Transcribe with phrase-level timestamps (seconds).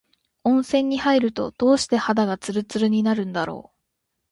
[0.43, 3.77] 温泉に入ると、どうして肌がつるつるになるんだろう。